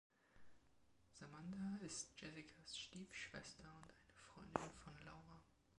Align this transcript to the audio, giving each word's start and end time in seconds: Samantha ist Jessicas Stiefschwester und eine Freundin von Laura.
Samantha 1.11 1.77
ist 1.85 2.19
Jessicas 2.19 2.75
Stiefschwester 2.75 3.71
und 3.83 3.91
eine 3.91 4.17
Freundin 4.25 4.71
von 4.83 4.95
Laura. 5.05 5.43